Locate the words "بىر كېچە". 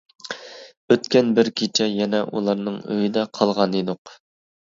1.39-1.85